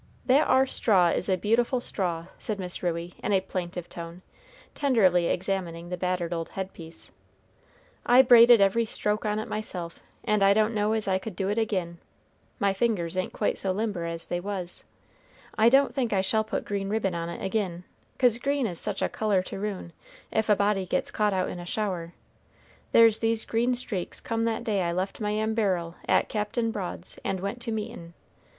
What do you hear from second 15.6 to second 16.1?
don't